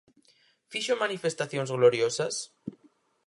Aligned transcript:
¿Fixo 0.71 0.93
manifestacións 1.03 1.69
gloriosas? 1.77 2.35